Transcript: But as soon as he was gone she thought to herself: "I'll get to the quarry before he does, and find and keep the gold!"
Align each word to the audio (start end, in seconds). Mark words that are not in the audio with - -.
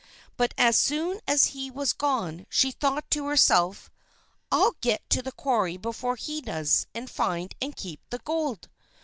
But 0.35 0.55
as 0.57 0.79
soon 0.79 1.19
as 1.27 1.45
he 1.53 1.69
was 1.69 1.93
gone 1.93 2.47
she 2.49 2.71
thought 2.71 3.07
to 3.11 3.27
herself: 3.27 3.91
"I'll 4.51 4.73
get 4.81 5.07
to 5.11 5.21
the 5.21 5.31
quarry 5.31 5.77
before 5.77 6.15
he 6.15 6.41
does, 6.41 6.87
and 6.95 7.07
find 7.07 7.53
and 7.61 7.75
keep 7.75 7.99
the 8.09 8.17
gold!" 8.17 8.67